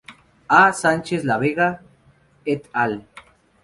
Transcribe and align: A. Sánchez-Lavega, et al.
A. 0.59 0.73
Sánchez-Lavega, 0.73 1.79
et 2.47 2.67
al. 2.73 3.03